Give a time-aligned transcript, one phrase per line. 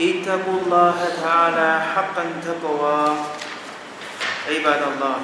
[0.00, 3.16] اتقوا الله تعالى حقا تقوى
[4.48, 5.14] عباد الله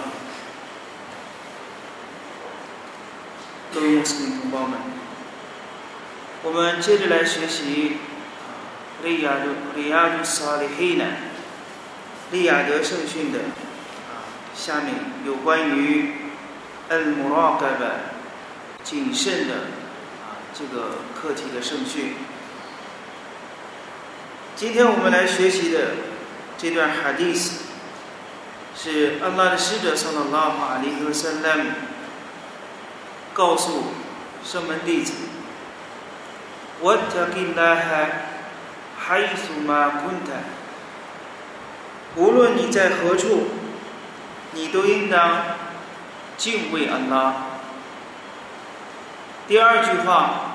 [3.72, 4.78] 各位穆斯林同胞们，
[6.42, 7.98] 我们接着来学习《
[9.04, 11.04] 利亚德利亚德萨利黑呢
[12.30, 13.38] 利亚德圣训的
[14.10, 14.94] 啊下面
[15.26, 16.14] 有关于
[16.88, 18.14] al muraqaba
[18.84, 19.54] 谨慎的
[20.22, 22.14] 啊这个课题的圣训。
[24.58, 25.92] 今天我们来学习的
[26.56, 27.52] 这段 hadith
[28.76, 31.66] 是安拉的使者 sallallahu alaihi wasallam
[33.32, 33.92] 告诉
[34.44, 35.12] 圣门弟子：“
[36.82, 38.08] وَاتَّقِ اللَّهَ
[39.08, 40.42] حَيْثُمَا كُنْتَ。”
[42.16, 43.48] 无论你在何处，
[44.52, 45.56] 你都应当
[46.36, 47.34] 敬畏安拉。
[49.48, 50.54] 第二句话：“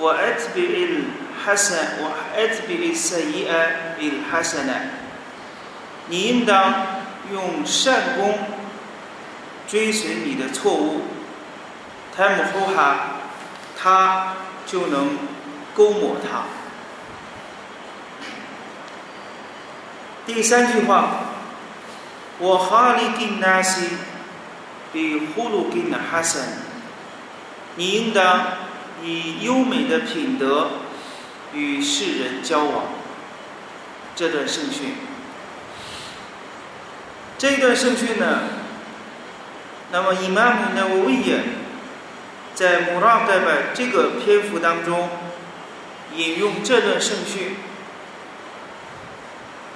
[0.00, 1.04] وَأَتْبِعِ
[1.45, 4.89] حسن وحَتَبِ السيئه بالحسنه。
[6.07, 6.73] 你应当
[7.31, 8.37] 用善功
[9.67, 11.01] 追随你的错误，
[12.15, 13.21] 塔姆呼哈，
[13.77, 14.33] 他
[14.65, 15.17] 就能
[15.73, 16.43] 勾抹它。
[20.25, 21.25] 第三句话
[22.41, 23.89] ，وَحَلِّقِ النَّاسِ。
[27.75, 28.47] 你应当
[29.03, 30.69] 以优美的品德。
[31.55, 32.83] 与世人交往。
[34.15, 34.93] 这段圣训，
[37.37, 38.43] 这一段圣训呢，
[39.91, 41.41] 那么伊玛目呢，我也
[42.53, 45.09] 在穆拉代拜这个篇幅当中
[46.15, 47.57] 引用这段圣训。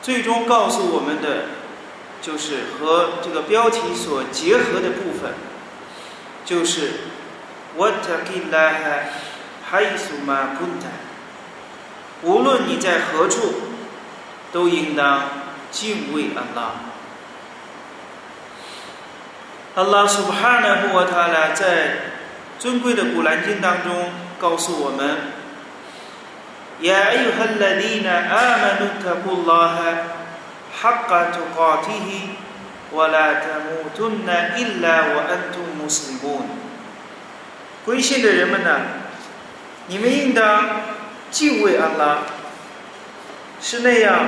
[0.02, 1.48] 最终告诉我们的，
[2.22, 5.34] 就是和这个标题所结合的部分，
[6.46, 6.92] 就是
[7.78, 9.04] “Whatever
[9.70, 10.96] haisuma kunta”，
[12.23, 13.55] 无论你在何处，
[14.53, 15.23] 都应当
[15.71, 16.73] 敬畏安拉。
[19.75, 21.97] 安拉 Subhanahu wa Taala 在
[22.59, 25.33] 尊贵的古兰经当中告诉我们。
[26.83, 29.77] يا أيها الذين آمنوا اتقوا الله
[30.83, 32.09] حق تقاته
[32.93, 36.43] ولا تموتن إلا وأنتم مسلمون
[37.87, 38.81] 归信的人们呐，
[39.87, 40.65] 你们应当
[41.32, 42.20] 敬畏安拉，
[43.62, 44.28] 是那样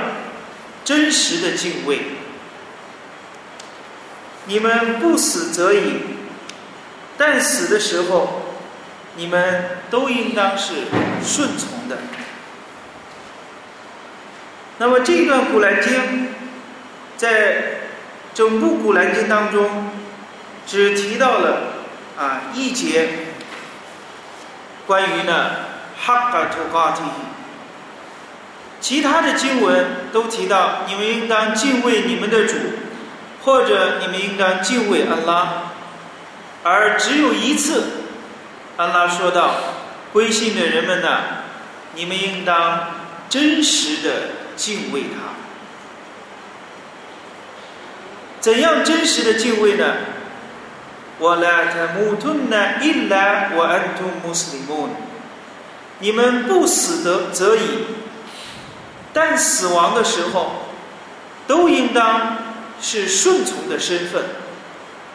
[0.84, 2.00] 真实的敬畏。
[4.46, 6.00] 你们不死则已，
[7.16, 8.42] 但死的时候，
[9.16, 10.86] 你们都应当是
[11.24, 11.98] 顺从的。
[14.78, 16.28] 那么这段古兰经，
[17.16, 17.82] 在
[18.34, 19.90] 整部古兰经当中，
[20.66, 21.84] 只提到了
[22.18, 23.08] 啊一节
[24.86, 25.71] 关于呢
[26.04, 27.02] 哈嘎图嘎提，
[28.80, 32.56] 其他的经文都提到你们应当敬畏你们的主，
[33.44, 35.70] 或者你们应当敬畏安拉，
[36.64, 37.84] 而只有一次，
[38.76, 39.54] 安拉说道：
[40.12, 41.20] 归信的人们呐，
[41.94, 42.80] 你们应当
[43.28, 44.10] 真实的。
[44.54, 45.32] 敬畏他，
[48.38, 49.94] 怎样真实的敬畏呢？
[51.18, 52.50] 我来他穆吞
[56.02, 57.60] 你们不死得则已，
[59.14, 60.66] 但死亡的时候，
[61.46, 62.36] 都应当
[62.80, 64.22] 是顺从的身份，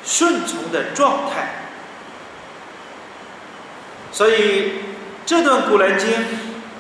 [0.06, 1.66] 顺从的状态。
[4.12, 4.72] 所以
[5.26, 6.10] 这段古兰经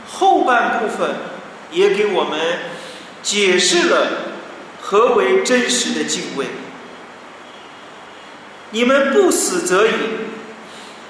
[0.09, 1.11] 后半部分。
[1.69, 2.39] 也给我们
[3.21, 4.07] 解释了
[4.81, 6.45] 何为真实的敬畏。
[8.69, 9.91] 你们不死则已，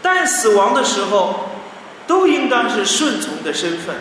[0.01, 1.46] 但死亡的时候
[2.07, 3.95] 都应当是顺从的身份。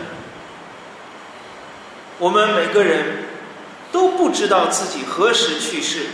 [2.17, 3.25] 我们每个人
[3.91, 6.07] 都不知道自己何时去世，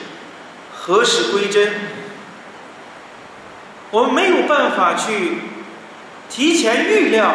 [0.75, 1.71] 何时归真，
[3.89, 5.37] 我们没有办法去
[6.29, 7.33] 提前预料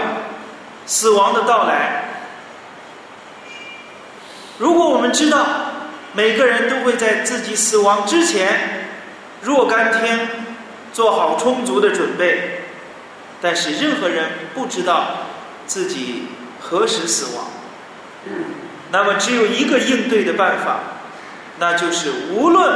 [0.85, 2.05] 死亡的到来。
[4.59, 5.47] 如果我们知道
[6.13, 8.89] 每个人都会在自己死亡之前
[9.41, 10.29] 若干天
[10.93, 12.58] 做好充足的准备，
[13.41, 15.05] 但是任何人不知道
[15.67, 16.29] 自己
[16.61, 17.47] 何时死亡，
[18.91, 20.81] 那么只有一个应对的办法，
[21.59, 22.73] 那就是无论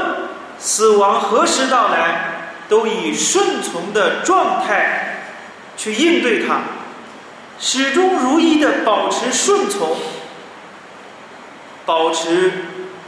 [0.59, 5.25] 死亡何时到来，都以顺从的状态
[5.77, 6.61] 去应对它，
[7.59, 9.97] 始终如一的保持顺从，
[11.85, 12.53] 保持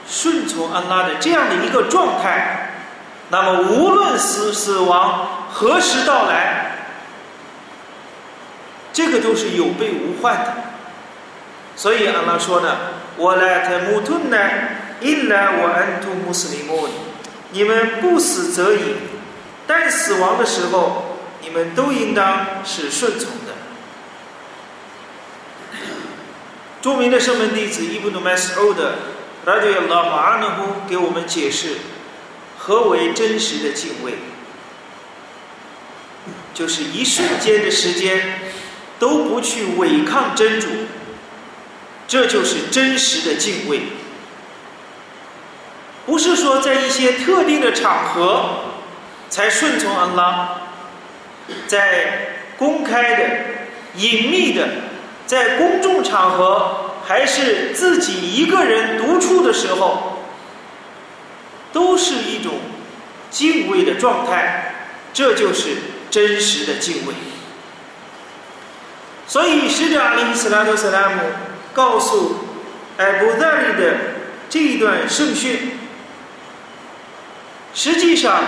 [0.09, 2.71] 顺从安拉的这样的一个状态。
[3.31, 6.74] 那么，无论死死亡何时到来，
[8.95, 10.55] 这个都是有备无患的。
[11.77, 12.79] 所以，阿拉说呢
[13.19, 14.39] ：“我来特穆吞呢，
[15.01, 16.89] 因来我安图穆斯林穆，
[17.51, 18.95] 你们不死则已，
[19.67, 23.53] 但死亡的时候，你们都应当是顺从的。”
[26.81, 28.95] 著名的圣门弟子伊布努麦斯欧的
[29.45, 31.79] 拉迪亚拉马阿努夫给我们解释。
[32.57, 34.15] 何为真实的敬畏？
[36.55, 38.39] 就是一瞬间的时间
[39.05, 40.67] 都不去违抗真主，
[42.09, 43.83] 这就是真实的敬畏。
[46.07, 48.61] 不是说在一些特定的场合
[49.29, 50.57] 才顺从安拉，
[51.67, 53.29] 在公开的、
[53.97, 54.67] 隐秘的，
[55.27, 60.13] 在公众场合，还是自己一个人独处的时候。
[61.75, 62.55] 都是一种
[63.31, 64.75] 敬畏的状态，
[65.13, 65.77] 这就是
[66.09, 67.13] 真实的敬畏。
[69.27, 71.21] 所以使者阿里·斯拉特·斯拉姆
[71.73, 72.37] 告诉
[72.99, 73.95] 艾布扎里的
[74.49, 75.79] 这一段圣训，
[77.75, 78.43] 实际上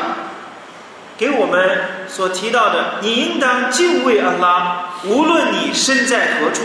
[1.16, 6.62] 给我们所提到的，你应当敬畏安拉，无论你身在何处，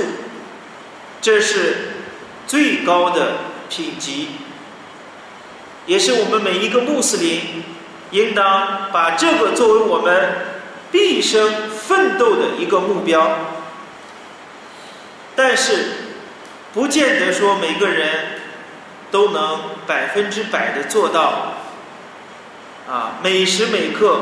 [1.22, 1.94] 这是
[2.46, 3.38] 最高的
[3.70, 4.28] 品级。
[5.88, 7.64] 也是我们每一个穆斯林
[8.12, 10.36] 应当把这个作为我们
[10.92, 13.38] 毕生奋斗的一个目标。
[15.44, 15.86] 但是，
[16.72, 18.42] 不见得说每个人
[19.10, 21.56] 都能百分之百的做到，
[22.88, 24.22] 啊，每时每刻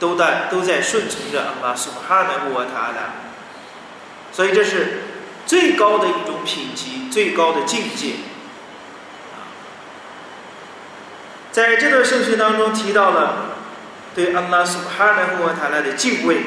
[0.00, 3.12] 都在都在顺从着阿拉苏哈纳布瓦塔拉。
[4.32, 5.02] 所以，这是
[5.44, 8.12] 最高的一种品级，最高的境界。
[11.52, 13.50] 在这段圣训当中提到了
[14.14, 16.38] 对安拉苏哈纳胡瓦塔拉的敬畏。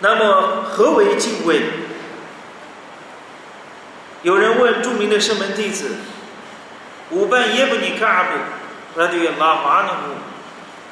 [0.00, 1.62] 那么何为敬畏？
[4.22, 5.96] 有人问著名的圣门弟子
[7.10, 10.14] 五班耶布尼卡布拉迪拉马努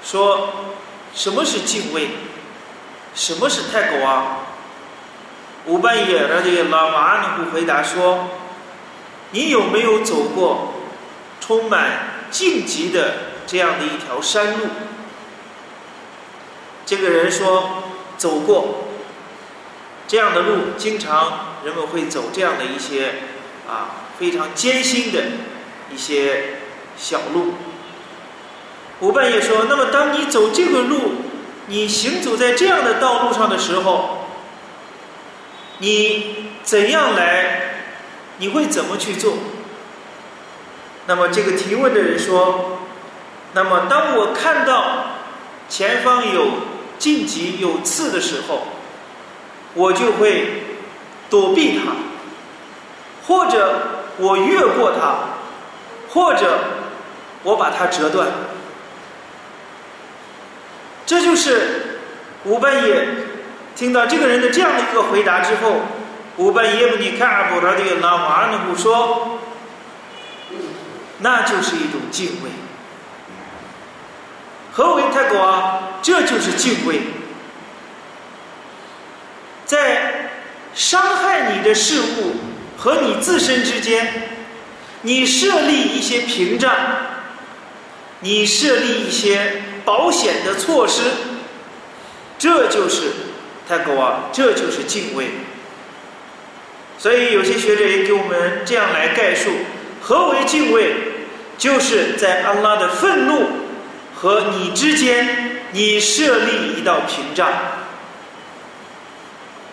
[0.05, 0.77] 说
[1.13, 2.11] ：“什么是敬畏？
[3.15, 4.39] 什么是泰戈啊？”
[5.67, 8.29] 五班耶拉迪拉马努回答说
[9.33, 10.73] ：“你有没有走过？”
[11.39, 13.15] 充满荆棘的
[13.47, 14.67] 这样的一条山路，
[16.85, 17.85] 这个人说
[18.17, 18.86] 走过
[20.09, 23.15] 这样的路，经常人们会走这样的一些
[23.69, 25.23] 啊非常艰辛的
[25.93, 26.59] 一些
[26.97, 27.55] 小路。
[29.01, 31.13] 吴半夜说：“那么当你走这个路，
[31.67, 34.29] 你行走在这样的道路上的时候，
[35.79, 37.63] 你怎样来？
[38.39, 39.35] 你会怎么去做？”
[41.09, 42.79] 那么这个提问的人说
[43.53, 45.07] ：“那么当我看到
[45.69, 46.49] 前方有
[46.99, 48.67] 荆棘有刺的时候，
[49.77, 50.65] 我就会
[51.31, 51.93] 躲避它，
[53.29, 53.79] 或者
[54.17, 55.15] 我越过它，
[56.13, 56.59] 或者
[57.45, 58.27] 我把它折断。”
[61.07, 62.01] 这就是
[62.45, 63.07] 五半夜
[63.77, 65.83] 听到这个人的这样的一个回答之后，
[66.37, 69.39] 五半夜不尼卡布拉迪拉马尔努说。
[71.19, 72.51] 那就是一种敬畏。
[74.73, 75.83] 何为泰国啊？
[76.03, 77.01] 这就是敬畏。
[79.67, 80.31] 在
[80.75, 82.37] 伤害你的事物
[82.79, 84.31] 和你自身之间，
[85.03, 86.73] 你设立一些屏障，
[88.21, 91.03] 你设立一些保险的措施，
[92.39, 93.03] 这就是
[93.69, 95.27] 泰国啊，这就是敬畏。
[96.99, 99.51] 所以有些学者也给我们这样来概述。
[100.01, 100.95] 何为敬畏？
[101.59, 103.49] 就是在安拉的愤怒
[104.15, 107.51] 和你之间，你设立一道屏障，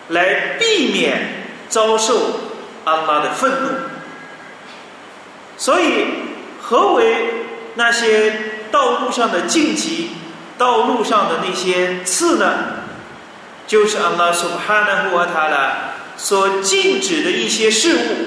[0.08, 2.40] 来避免遭受
[2.84, 3.68] 安拉的愤怒。
[5.56, 6.06] 所以，
[6.60, 7.32] 何为
[7.74, 8.32] 那些
[8.70, 10.10] 道路上的荆棘、
[10.58, 12.52] 道路上的那些刺呢？
[13.66, 18.26] 就是安拉苏哈纳胡瓦塔拉所禁止的一些事物。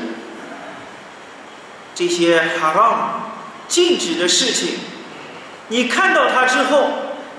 [1.93, 2.95] 这些 haram
[3.67, 4.79] 禁止的事情，
[5.67, 6.89] 你看到它之后，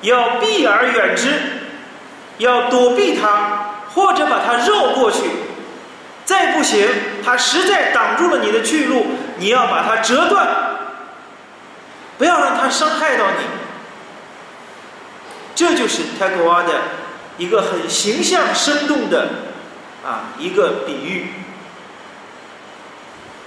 [0.03, 1.29] 要避而远之，
[2.39, 5.19] 要躲避它，或者把它绕过去。
[6.25, 6.87] 再不行，
[7.25, 9.07] 它实在挡住了你的去路，
[9.39, 10.47] 你要把它折断，
[12.17, 13.45] 不要让它伤害到你。
[15.57, 16.75] 这就是泰戈瓦的
[17.39, 19.29] 一个很形象生动的
[20.07, 21.33] 啊一个比喻。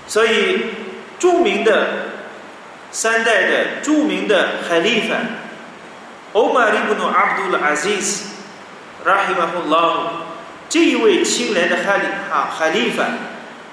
[0.08, 0.66] 所以，
[1.18, 1.88] 著名的
[2.92, 5.16] 三代的著名的海利法
[6.34, 8.32] 欧马里布努阿卜杜勒阿兹斯，
[9.06, 9.78] 拉希马胡拉，
[10.71, 13.05] 这一位清廉的海利哈海利法，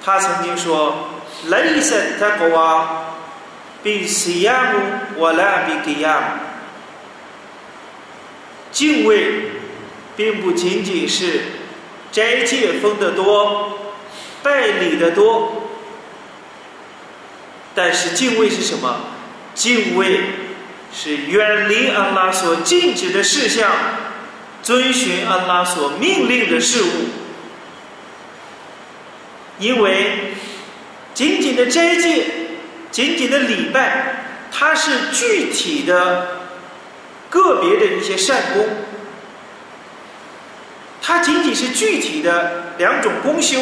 [0.04, 1.10] 他曾经说。
[1.46, 2.88] ليس التقوى
[3.84, 4.74] بالصيام
[5.18, 6.40] ولا بالقيام
[8.72, 9.52] 敬畏
[10.16, 11.42] 并不仅仅是
[12.14, 13.78] 斋戒封的多、
[14.42, 15.64] 拜礼的多，
[17.76, 19.02] 但是敬畏是什么？
[19.54, 20.22] 敬畏
[20.94, 23.70] 是远离安拉所禁止的事项，
[24.63, 26.87] 遵循安拉所命令的事物，
[29.59, 30.35] 因为。
[31.15, 32.27] 仅仅的斋戒，
[32.93, 36.29] 仅仅的礼拜，它是具体的、
[37.29, 38.65] 个别的一些善功，
[41.03, 43.61] 它仅仅是具体的两种功修，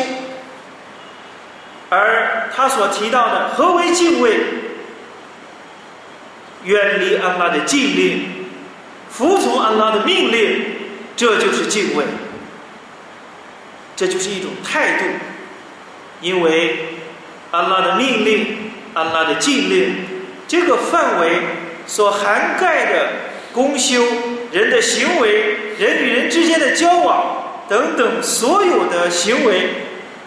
[1.88, 4.38] 而他所提到的何为敬畏？
[6.64, 8.48] 远离安拉的禁令，
[9.08, 10.75] 服从安拉的命令，
[11.16, 12.04] 这就是敬畏，
[13.96, 15.04] 这就是一种态度，
[16.20, 16.92] 因为。
[17.52, 20.04] 安拉的命令，安拉的禁令，
[20.48, 21.40] 这个范围
[21.86, 23.08] 所涵盖的
[23.52, 24.04] 公修、
[24.50, 29.68] 人的行为、人与人之间的交往等等所有的行为，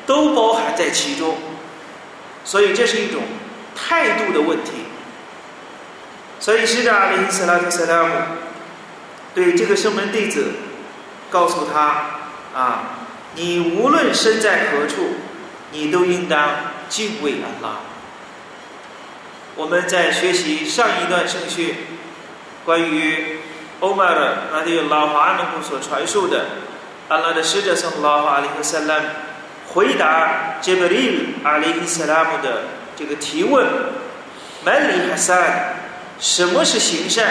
[0.08, 1.38] 都包含在其中。
[2.46, 3.22] 所以这是一种
[3.75, 4.72] 态度的问题。
[6.39, 8.15] 所以使者阿里·斯拉特·塞拉姆
[9.36, 10.46] 对这个圣门弟子
[11.29, 12.81] 告诉他：啊，
[13.36, 15.15] 你无论身在何处，
[15.71, 16.50] 你都应当。
[16.89, 17.77] 敬畏安拉。
[19.55, 21.75] 我们在学习上一段圣训，
[22.65, 23.41] 关于
[23.79, 26.48] 欧麦尔拉迪拉哈安努库所传授的
[27.07, 29.00] 安拉的使者圣拉哈阿里克萨拉
[29.67, 32.63] 回答杰布利阿里克萨拉姆的
[32.98, 33.67] 这个提问：
[34.65, 35.36] 曼里哈萨，
[36.19, 37.27] 什么是行善？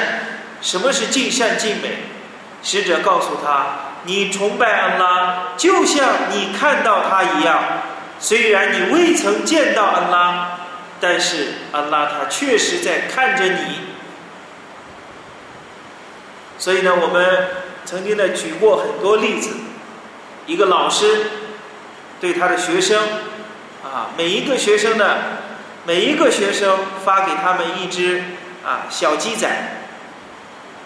[0.62, 1.98] 什么是尽善尽美？
[2.62, 7.60] 使者告诉他：你崇拜安拉，就像你看到他一样。
[8.20, 10.58] 虽然你未曾见到安拉，
[11.00, 13.80] 但是安拉他确实在看着你。
[16.58, 17.48] 所以呢，我们
[17.84, 19.50] 曾经呢举过很多例子。
[20.46, 21.26] 一个老师
[22.20, 22.98] 对他的学生
[23.84, 25.16] 啊，每一个学生呢，
[25.84, 28.22] 每一个学生发给他们一只
[28.64, 29.48] 啊小鸡仔，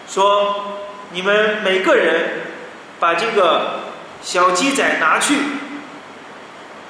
[0.07, 0.77] 说
[1.11, 2.41] ：“你们每个人
[3.03, 3.81] 把这个
[4.21, 5.35] 小鸡仔拿去。”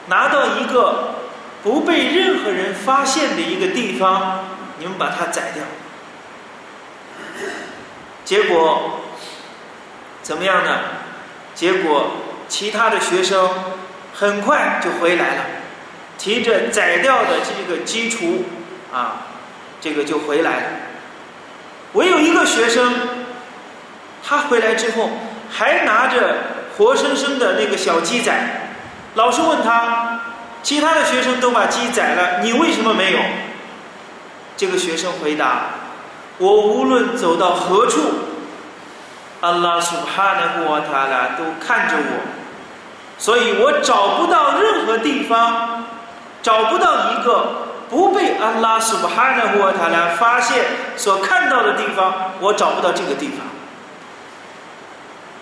[0.07, 1.15] 拿到一个
[1.63, 4.43] 不被任何人发现的一个地方，
[4.77, 5.63] 你们把它宰掉。
[8.23, 8.99] 结果
[10.21, 10.79] 怎么样呢？
[11.55, 12.11] 结果
[12.47, 13.49] 其他的学生
[14.13, 15.45] 很快就回来了，
[16.17, 18.43] 提着宰掉的这个鸡雏
[18.93, 19.27] 啊，
[19.79, 20.63] 这个就回来了。
[21.93, 22.93] 唯有一个学生，
[24.21, 25.09] 他回来之后
[25.55, 26.37] 还拿着
[26.75, 28.33] 活生生的那个小鸡仔。
[29.13, 30.19] 老师问他
[30.63, 33.19] ：“其他的学生都把鸡宰了，你为什么没有？”
[34.57, 35.65] 这个学生回答
[36.39, 37.99] ：“我无论走到何处，
[39.41, 42.21] 安拉苏哈纳古瓦塔拉都看着我，
[43.19, 45.85] 所以我找不到任何地方，
[46.41, 53.39] 找不到一个不被安拉苏哈纳古瓦塔拉发现所看到的地方，我找不到这个地方。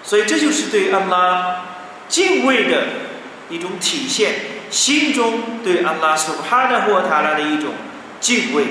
[0.03, 1.65] 所以这就是对安拉
[2.07, 2.83] 敬畏的。”
[3.51, 4.33] 一种体现，
[4.69, 7.73] 心中对安拉苏哈纳霍塔拉的一种
[8.21, 8.63] 敬畏。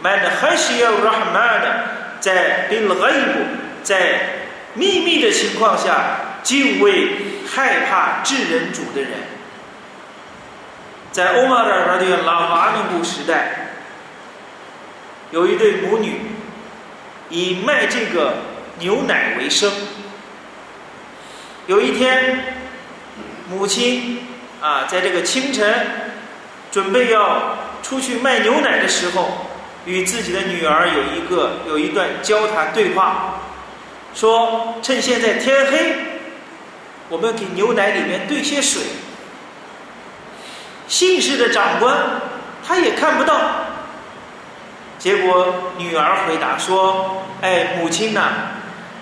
[0.00, 1.84] 曼的还是要让曼的
[2.20, 3.40] 在被勒伊布
[3.82, 4.20] 在
[4.72, 7.10] 秘密的情况下敬畏
[7.46, 9.10] 害怕智人主的人。
[11.12, 13.74] 在欧马尔拉的拉马尼布时代，
[15.32, 16.22] 有一对母女
[17.28, 18.36] 以卖这个
[18.78, 19.70] 牛奶为生。
[21.66, 22.54] 有一天。
[23.46, 24.20] 母亲
[24.62, 25.86] 啊，在这个清晨
[26.72, 29.48] 准备要出去卖牛奶的时候，
[29.84, 33.34] 与自己的女儿有一个有一段交谈对话，
[34.14, 35.94] 说趁现在天黑，
[37.10, 38.80] 我们给牛奶里面兑些水。
[40.88, 41.94] 姓氏的长官
[42.66, 43.38] 他也看不到，
[44.98, 48.22] 结果女儿回答说：“哎，母亲呐，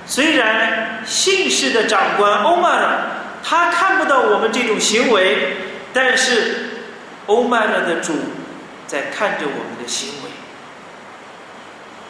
[0.07, 2.99] 虽然姓氏的长官欧曼尔。”
[3.45, 5.57] 他看不到我们这种行为，
[5.93, 6.85] 但是
[7.27, 8.13] 欧麦勒的主
[8.87, 10.31] 在看着我们的行为。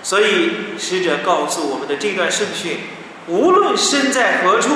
[0.03, 2.81] 所以使者告诉我们的这段圣训，
[3.29, 4.75] 无论身在何处，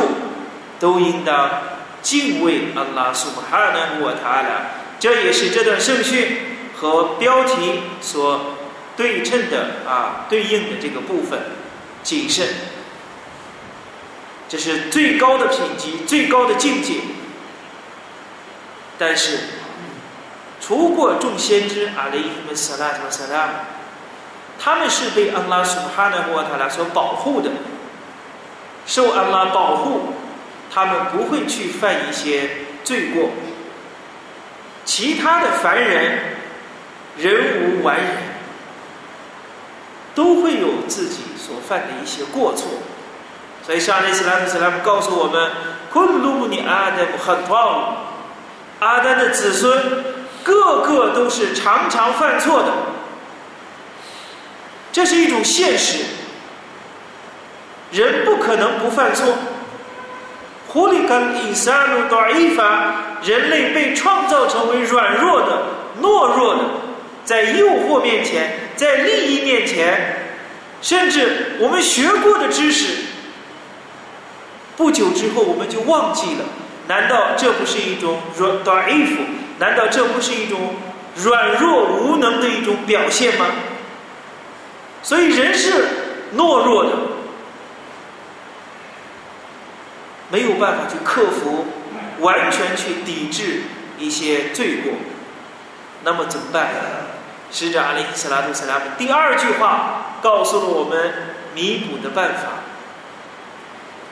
[0.80, 1.60] 都应当
[2.00, 4.62] 敬畏阿拉苏哈纳穆塔拉。
[4.98, 6.38] 这也是这段圣训
[6.74, 8.56] 和标题所
[8.96, 11.38] 对称的啊对应的这个部分，
[12.02, 12.48] 谨慎。
[14.48, 17.00] 这是最高的品级，最高的境界。
[18.98, 19.38] 但是，
[20.60, 23.48] 除过众先知阿里伊们萨拉特萨拉，
[24.58, 27.50] 他们是被安拉苏哈纳穆塔拉所保护的，
[28.86, 30.14] 受安拉保护，
[30.72, 32.50] 他们不会去犯一些
[32.84, 33.30] 罪过。
[34.84, 36.20] 其他的凡人，
[37.18, 38.06] 人无完人，
[40.14, 42.68] 都会有自己所犯的一些过错。
[43.66, 45.50] 所以，上帝斯拉姆斯拉姆告诉我们
[45.92, 47.96] ：“昆鲁尼阿德姆很痛，
[48.78, 50.04] 阿丹的子孙
[50.44, 52.68] 个个都是常常犯错的，
[54.92, 56.04] 这是一种现实。
[57.90, 59.34] 人不可能不犯错。
[60.68, 62.94] 狐狸跟伊萨鲁多伊法，
[63.24, 65.62] 人类被创造成为软弱的、
[66.00, 66.60] 懦弱的，
[67.24, 70.18] 在诱惑面前，在利益面前，
[70.80, 73.05] 甚至我们学过的知识。”
[74.76, 76.44] 不久之后，我们就忘记了。
[76.88, 78.58] 难道这不是一种软？
[79.58, 80.74] 难道这不是一种
[81.16, 83.46] 软弱无能的一种表现吗？
[85.02, 85.88] 所以人是
[86.36, 86.90] 懦弱的，
[90.30, 91.66] 没有办法去克服，
[92.20, 93.62] 完全去抵制
[93.98, 94.92] 一些罪过。
[96.04, 96.68] 那么怎么办？
[97.50, 101.12] 使者阿里斯拉杜斯拉姆第二句话告诉了我们
[101.54, 102.55] 弥补的办法。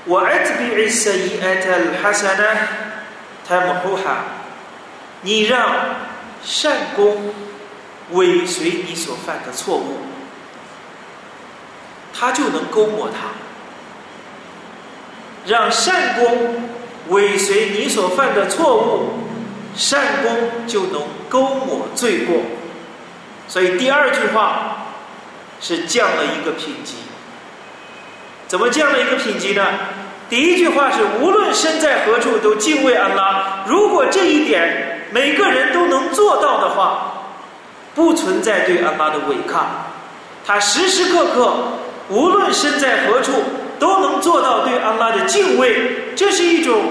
[0.07, 2.45] 我艾特比尔塞伊艾特哈萨呢，
[3.49, 4.25] 他们呼哈，
[5.23, 5.97] 你让
[6.43, 7.33] 善功
[8.11, 9.97] 尾随你所犯的错误，
[12.13, 13.31] 他就能勾抹他；
[15.47, 16.69] 让善功
[17.09, 19.25] 尾随你所犯的错误，
[19.75, 22.37] 善功就能勾抹罪过。
[23.49, 24.85] 所以第二句话
[25.63, 26.97] 是降了一个品级。
[28.47, 29.67] 怎么降了一个品级呢？
[30.29, 33.65] 第一句话是无论身在何处都敬畏安拉。
[33.67, 37.13] 如果这一点每个人都能做到的话，
[37.95, 39.67] 不存在对安拉的违抗。
[40.47, 41.55] 他时时刻刻
[42.09, 43.33] 无论身在何处
[43.79, 46.83] 都能做到对安拉的敬畏，这是一种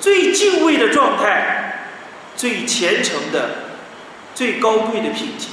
[0.00, 1.90] 最敬畏的状态，
[2.36, 3.50] 最虔诚的、
[4.34, 5.48] 最高贵的品级。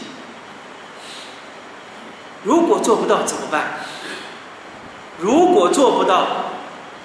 [2.43, 3.79] 如果做不到怎么办？
[5.19, 6.51] 如果做不到，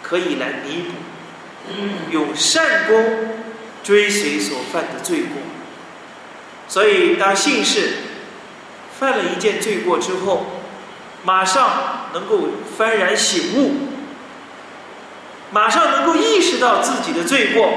[0.03, 1.73] 可以来弥补，
[2.11, 3.05] 用善功
[3.83, 5.41] 追随所犯的罪过。
[6.67, 7.95] 所以，当信士
[8.99, 10.47] 犯了一件罪过之后，
[11.25, 13.75] 马上能够幡然醒悟，
[15.51, 17.73] 马上能够意识到自己的罪过，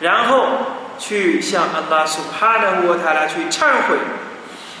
[0.00, 0.46] 然后
[0.98, 3.96] 去向安拉苏哈纳沃塔拉去忏悔，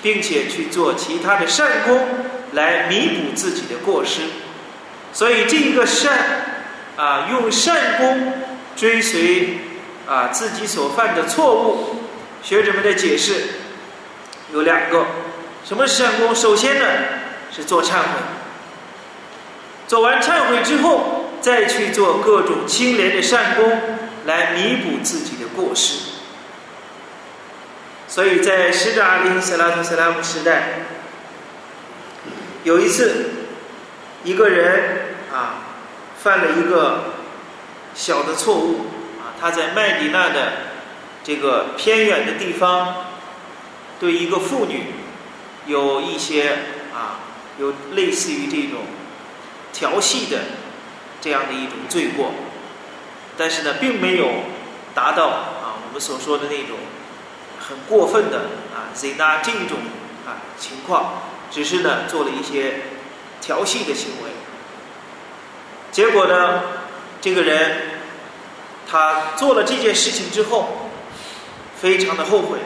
[0.02, 2.00] 并且去做其他的善功
[2.52, 4.20] 来弥补自己的过失。
[5.12, 6.12] 所以，这个善
[6.96, 8.32] 啊，用善功
[8.76, 9.58] 追随
[10.06, 11.96] 啊自己所犯的错误，
[12.44, 13.42] 学者们的解释
[14.52, 15.04] 有两个：
[15.64, 16.32] 什么是善功？
[16.32, 16.86] 首先呢
[17.50, 18.20] 是做忏悔，
[19.88, 23.80] 做完忏悔之后，再去做各种清廉的善功，
[24.26, 25.98] 来弥补自己的过失。
[28.06, 30.84] 所以在使者阿里斯拉图斯拉姆时代，
[32.62, 33.26] 有一次。
[34.22, 34.99] 一个人
[35.32, 35.62] 啊，
[36.22, 37.14] 犯了一个
[37.94, 38.86] 小的错误
[39.20, 40.52] 啊，他在麦迪娜的
[41.22, 43.06] 这个偏远的地方，
[43.98, 44.86] 对一个妇女
[45.66, 46.58] 有一些
[46.94, 47.20] 啊，
[47.58, 48.80] 有类似于这种
[49.72, 50.38] 调戏的
[51.20, 52.32] 这样的一种罪过，
[53.36, 54.28] 但是呢，并没有
[54.94, 56.76] 达到啊我们所说的那种
[57.60, 58.38] 很过分的
[58.74, 59.78] 啊 zina 这种
[60.26, 62.82] 啊情况，只是呢做了一些。
[63.42, 64.30] 调戏的行为，
[65.92, 66.62] 结果呢？
[67.20, 67.82] 这个人
[68.90, 70.88] 他做了这件事情之后，
[71.78, 72.58] 非常的后悔，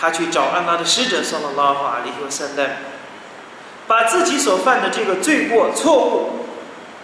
[0.00, 2.78] 他去找安拉的使者，送了拉法里和三代，
[3.86, 6.46] 把自己所犯的这个罪过错误，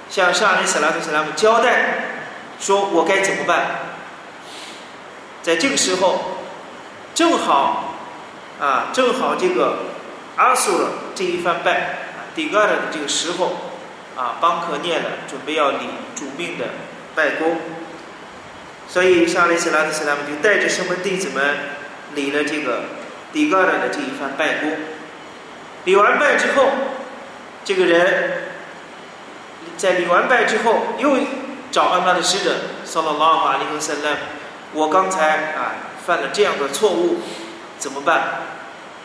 [0.09, 2.07] 向沙利斯拉特斯拉姆交代，
[2.59, 3.67] 说我该怎么办？
[5.43, 6.19] 在这个时候，
[7.15, 7.95] 正好
[8.59, 9.79] 啊，正好这个
[10.37, 11.97] 阿苏了这一番拜。
[12.35, 13.70] 底格尔的这个时候，
[14.21, 16.67] 啊，邦克念了，准备要礼主命的
[17.15, 17.57] 拜功，
[18.87, 21.57] 所以沙利斯拉特斯拉姆就带着圣门弟子们
[22.15, 22.83] 礼了这个
[23.33, 24.73] 迪戈尔的这一番拜功。
[25.85, 26.69] 礼完拜之后，
[27.65, 28.43] 这个人
[29.79, 31.17] 在礼完拜之后又
[31.73, 34.19] 找安拉的使者，萨拉拉马利和塞勒，
[34.75, 35.73] 我刚才啊
[36.05, 37.21] 犯了这样的错误，
[37.79, 38.43] 怎么办？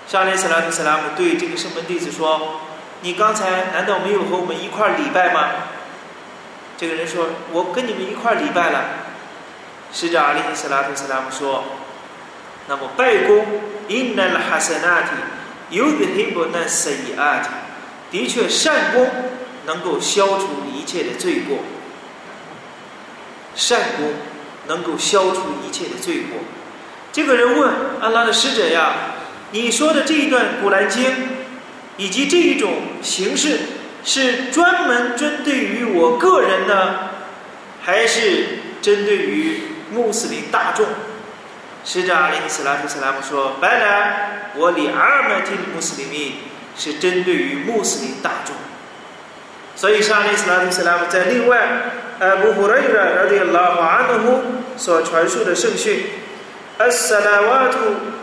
[0.10, 2.60] 沙利斯拉特斯拉姆对这个圣门弟子说
[3.06, 5.52] ：“你刚才难道没有和我们一块礼拜吗？”
[6.76, 9.06] 这个人说：“我跟你们一块礼拜了。”
[9.94, 11.64] 使者阿里斯拉特斯拉姆说
[12.68, 13.46] ：“那么拜功
[13.88, 15.22] ，inna l hasanati
[15.72, 17.48] yudhibu nasayiati，
[18.10, 19.08] 的确善功
[19.68, 21.60] 能够消除一切的罪过。
[23.56, 24.14] 善功
[24.68, 26.40] 能够消除一切的罪过。”
[27.14, 28.94] 这个人问安拉的使者呀
[29.52, 31.35] ：“你说的这一段古兰经，
[31.98, 33.60] 以及这一种形式，
[34.04, 36.96] 是专门针对于我个人呢，
[37.84, 39.62] 还是针对于？”
[39.94, 40.84] 穆斯林大众，
[41.86, 46.34] 使者阿里·斯拉夫·斯拉姆说：“白来，我里阿尔曼提穆斯林民
[46.76, 48.56] 是针对于穆斯林大众。”
[49.78, 51.68] 所以，沙利斯拉夫·斯拉姆在另外，
[52.18, 54.42] 呃，穆胡雷尔·拉的拉瓦安努
[54.76, 56.08] 所传述的圣训
[56.80, 57.78] ：“阿萨拉瓦图，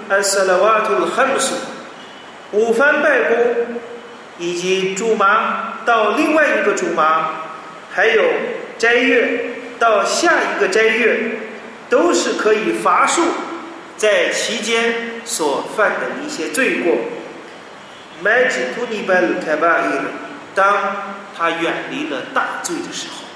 [0.08, 1.54] 阿萨拉瓦图汉姆斯，
[2.52, 3.80] 五番拜功，
[4.38, 7.30] 以及祝麻到另外一个祝麻，
[7.90, 8.22] 还有
[8.78, 11.38] 斋月到下一个斋月。”
[11.92, 13.22] 都是可以伐树
[13.98, 16.96] 在其间所犯的一些罪过。
[18.22, 19.90] 麦吉图尼拜鲁开巴伊
[20.54, 23.26] 当他远离了大罪的时候，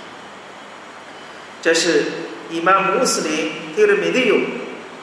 [1.61, 2.05] 这是
[2.49, 4.37] 伊玛穆斯林蒂勒米利尤、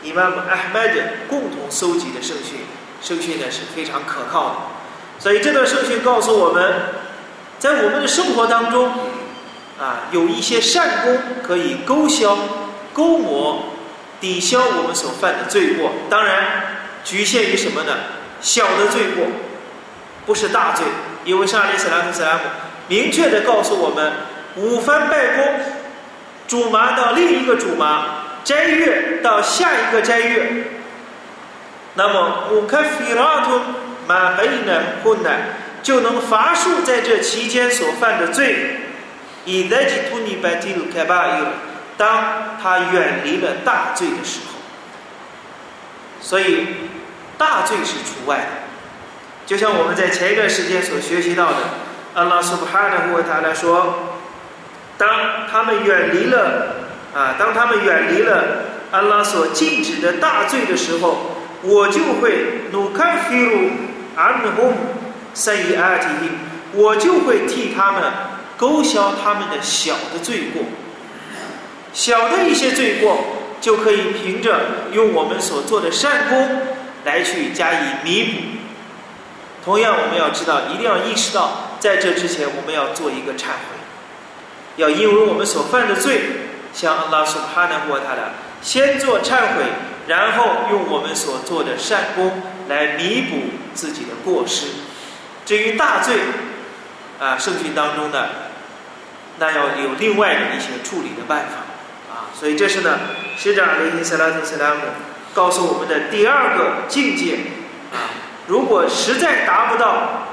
[0.02, 2.58] 伊玛目阿麦德共同搜集的圣训，
[3.04, 4.56] 圣训呢是非常可靠的。
[5.20, 6.74] 所以这段圣训告诉我们，
[7.60, 8.92] 在我们的生活当中，
[9.80, 12.38] 啊，有一些善功可以勾销。
[12.96, 13.74] 勾磨、
[14.22, 16.44] 抵消我们所犯的罪过，当然
[17.04, 17.92] 局限于什么呢？
[18.39, 19.26] 小的罪过，
[20.28, 20.86] 不是大罪。
[21.26, 22.42] 因为上利斯拉夫斯拉姆
[22.88, 24.12] 明确的告诉我们：
[24.58, 25.60] 五番拜功，
[26.48, 28.06] 主麻到另一个主麻，
[28.44, 30.66] 斋月到下一个斋月。
[31.96, 33.60] 那么五开菲拉图
[34.08, 35.42] 马贝呢困难，
[35.82, 38.78] 就能罚恕在这期间所犯的罪。
[39.46, 41.46] 以来吉图尼拜提鲁开巴有。
[41.96, 44.56] 当他远离了大罪的时候，
[46.20, 46.68] 所以
[47.38, 48.46] 大罪是除外的。
[49.46, 51.58] 就像我们在前一段时间所学习到的，
[52.16, 54.18] 阿拉苏布哈纳胡他来说，
[54.98, 55.08] 当
[55.52, 56.78] 他们远离了
[57.14, 61.33] 啊，当他们远离了阿拉所禁止的大罪的时候，
[61.63, 63.69] 我就会努卡菲鲁
[64.15, 64.73] 阿努洪
[65.34, 66.06] 三伊阿提，
[66.73, 68.04] 我就会替他们
[68.58, 70.63] 勾销他们的小的罪过。
[71.93, 73.17] 小的一些罪过，
[73.62, 74.60] 就可以凭着
[74.91, 76.62] 用我们所做的善功
[77.06, 78.32] 来去加以弥补。
[79.63, 83.78] 同样，我们要知道，一定要意识到，在这之前，我们要做一个忏悔，
[84.76, 86.21] 要因为我们所犯的罪，
[86.73, 89.63] 向阿拉苏哈纳沃他的先做忏悔，
[90.08, 93.38] 然后用我们所做的善功来弥补
[93.74, 94.68] 自己的过失。
[95.46, 96.16] 至于大罪，
[97.20, 98.28] 啊，圣训当中呢，
[99.39, 102.13] 那要有另外的一些处理的办法。
[102.13, 103.00] 啊所以这是呢，
[103.38, 104.82] 使者阿里伊斯拉特斯拉姆
[105.34, 107.38] 告诉我们的第二个境界
[107.92, 108.12] 啊。
[108.48, 110.28] 如果实在达不到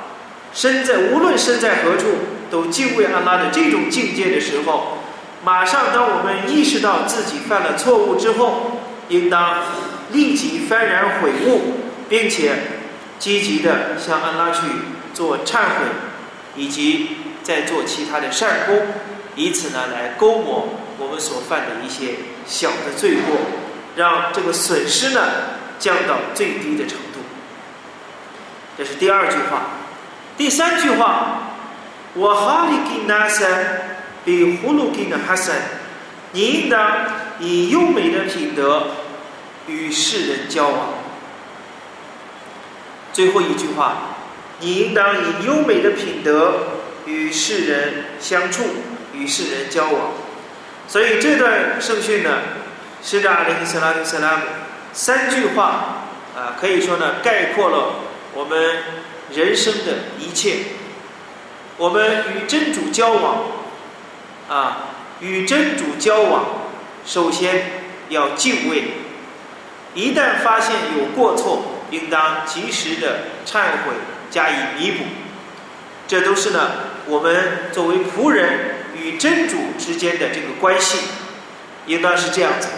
[0.53, 2.07] 身在无论身在何处
[2.51, 4.99] 都敬畏安拉的这种境界的时候，
[5.45, 8.80] 马上当我们意识到自己犯了错误之后，
[9.11, 9.57] 应当
[10.13, 11.75] 立即幡然悔悟，
[12.09, 12.55] 并且
[13.19, 14.63] 积极的向安拉去
[15.13, 15.85] 做忏悔，
[16.57, 18.87] 以及再做其他的善功，
[19.37, 20.69] 以此呢来勾抹。
[20.99, 22.15] 我们所犯的一些
[22.47, 23.37] 小的罪过，
[23.97, 25.21] 让这个损失呢
[25.79, 27.21] 降到最低的程度。
[28.77, 29.71] 这是第二句话。
[30.37, 31.55] 第三句话，
[32.15, 33.49] 我哈里吉纳森
[34.25, 35.55] 比呼鲁吉的哈森，
[36.33, 37.07] 你应当
[37.41, 38.89] 以优美的品德
[39.67, 40.95] 与世人交往。
[43.13, 43.97] 最后一句话，
[44.61, 48.65] 你应当以优美的品德与世人相处，
[49.13, 50.13] 与世人交往。
[50.87, 52.39] 所以这段圣训呢，
[53.03, 54.43] 使者阿里·斯拉特·斯拉姆
[54.93, 56.05] 三句话
[56.37, 57.95] 啊，可以说呢，概括了
[58.35, 58.79] 我们
[59.33, 60.59] 人生的一切。
[61.77, 63.45] 我们与真主交往
[64.49, 64.90] 啊，
[65.21, 66.45] 与真主交往，
[67.07, 68.85] 首先要敬畏。
[69.95, 73.93] 一旦发现有过错，应当及时的忏悔，
[74.31, 75.05] 加以弥补。
[76.07, 76.71] 这都是呢，
[77.07, 78.77] 我们作为仆人。
[78.93, 80.99] 与真主之间的这个关系，
[81.87, 82.69] 应当是这样子。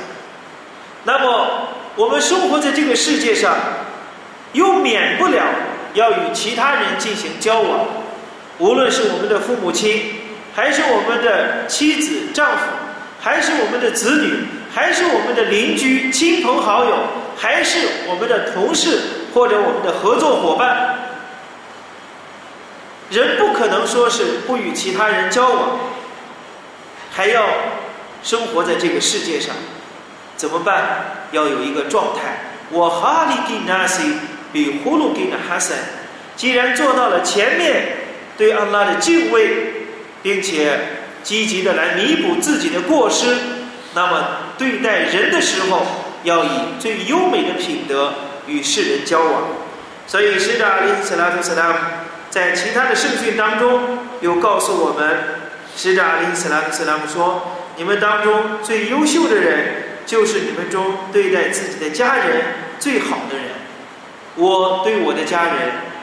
[1.03, 3.57] 那么，我们生活在这个世界上，
[4.53, 5.43] 又免不了
[5.95, 7.87] 要与其他人进行交往，
[8.59, 10.22] 无论是我们的父母亲，
[10.55, 12.65] 还是我们的妻子、丈夫，
[13.21, 16.95] 还是我们的子女，还是我们的邻居、亲朋好友，
[17.37, 19.01] 还是我们的同事
[19.35, 20.99] 或者我们的合作伙伴，
[23.11, 25.79] 人不可能说是不与其他人交往，
[27.11, 27.45] 还要
[28.23, 29.55] 生活在这个世界上，
[30.37, 31.27] 怎么办？
[31.33, 32.51] 要有一个状态。
[32.71, 34.15] 我哈利给纳西
[34.53, 35.77] 比呼噜给纳哈森，
[36.37, 37.97] 既然做到了前面
[38.37, 39.82] 对安拉的敬畏，
[40.23, 40.79] 并且
[41.23, 43.37] 积极的来弥补自己的过失，
[43.95, 45.87] 那么对待人的时候
[46.25, 48.15] 要以最优美的品德
[48.47, 49.43] 与世人交往。
[50.07, 51.75] 所以使者阿里斯拉图斯拉姆
[52.31, 55.19] 在其他的圣训当中又告诉我们，
[55.77, 57.43] 使者阿里斯拉图斯拉姆说：
[57.77, 59.83] 你们当中最优秀的人。
[60.05, 62.43] 就是你们中对待自己的家人
[62.81, 63.45] 最好的人，
[64.35, 65.55] 我对我的家人，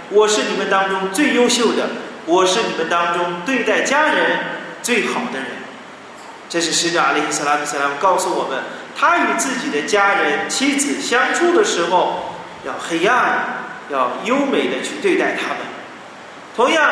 [0.09, 1.89] 我是你们当中最优秀的，
[2.29, 4.37] 我是你们当中对待家人
[4.83, 5.47] 最好的人。
[6.47, 8.63] 这是使者阿里斯拉克塞拉告诉我们
[8.95, 15.57] 他与自己的家人妻子相处的时候要黑暗要优美的去对待他们。
[16.55, 16.87] 同样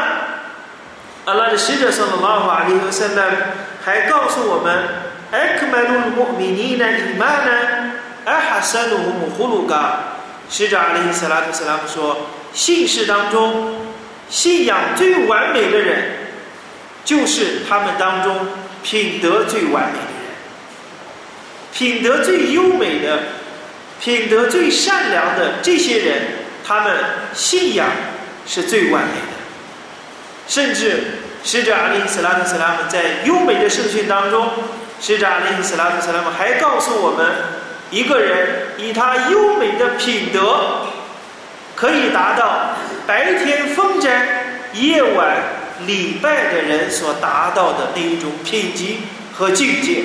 [1.26, 3.24] 阿拉的使者桑德拉和阿利克塞拉
[3.84, 4.88] 还告诉我们
[5.32, 7.94] ecmaidu mi nina immana
[8.26, 8.38] en
[10.76, 12.18] 阿里斯拉克塞拉说
[12.54, 13.87] 信士当中
[14.30, 16.12] 信仰最完美的人，
[17.06, 18.48] 就是他们当中
[18.84, 20.34] 品德最完美的人。
[21.74, 23.20] 品德最优美的、
[24.02, 26.22] 品德最善良的这些人，
[26.66, 26.96] 他们
[27.34, 27.88] 信仰
[28.46, 29.38] 是最完美的。
[30.48, 31.04] 甚至，
[31.44, 34.50] 使者阿里·斯拉特·斯拉姆在优美的圣训当中。”
[35.00, 37.32] 使者阿里斯拉姆斯拉姆还告诉我们，
[37.92, 40.88] 一个人以他优美的品德，
[41.76, 42.67] 可以达到
[43.08, 44.12] 白天风筝、
[44.74, 45.38] 夜晚
[45.88, 49.00] 礼拜的人所达到的那一种品级
[49.34, 50.04] 和境界。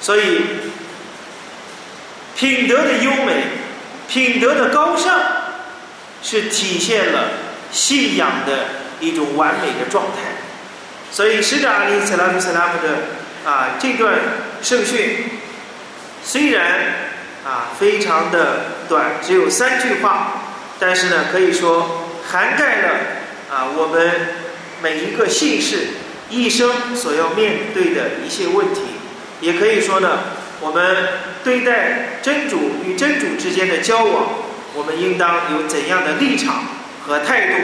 [0.00, 0.40] 所以，
[2.34, 3.44] 品德的优美、
[4.08, 5.20] 品德的高尚，
[6.22, 7.28] 是体现了
[7.70, 8.64] 信仰的
[8.98, 10.32] 一种完美的状态。
[11.12, 13.20] 所以，使者阿里斯拉姆斯拉姆的。
[13.42, 14.16] 啊，这段
[14.62, 15.30] 圣训
[16.22, 16.62] 虽然
[17.42, 20.39] 啊非常的短，只有三句话，
[20.80, 22.88] 但是呢，可以说涵盖了
[23.48, 24.10] 啊我们
[24.82, 25.88] 每一个姓氏
[26.30, 28.80] 一生所要面对的一些问题。
[29.40, 30.18] 也可以说呢，
[30.60, 30.96] 我们
[31.44, 34.26] 对待真主与真主之间的交往，
[34.74, 36.64] 我们应当有怎样的立场
[37.06, 37.54] 和态度，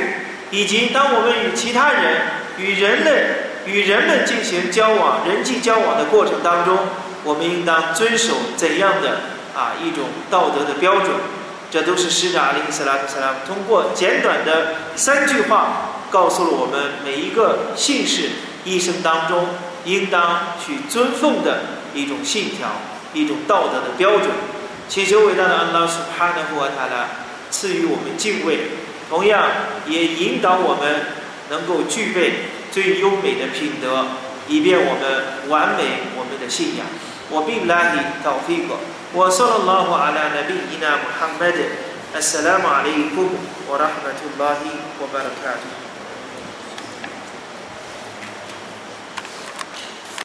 [0.51, 2.23] 以及当我们与其他人、
[2.59, 3.25] 与人类。
[3.67, 6.79] 与人们进行交往、人际交往的过程当中，
[7.25, 9.23] 我们应当遵守怎样的
[9.57, 11.11] 啊一种道德的标准？
[11.71, 18.31] 这都是使者阿里·斯拉特·斯拉通过简短的三句话，告诉了我们每一个信士
[18.65, 19.49] 一生当中
[19.85, 21.61] 应当去尊奉的
[21.95, 22.69] 一种信条、
[23.13, 24.31] 一种道德的标准。
[24.89, 27.09] 祈求伟大的安拉苏哈纳胡塔拉
[27.51, 28.59] 赐予我们敬畏，
[29.11, 29.43] 同样
[29.87, 31.07] 也引导我们
[31.51, 32.33] 能够具备。
[32.73, 34.05] 最优美的品德，
[34.49, 36.85] 以便我们完美我们的信仰。
[37.31, 38.77] 我并拉你到飞过。
[39.19, 40.77] 我说了拉话阿拉那边伊